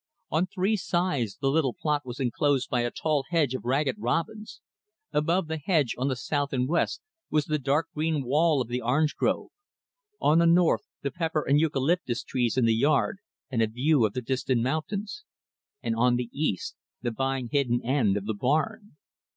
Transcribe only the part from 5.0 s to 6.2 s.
above the hedge, on the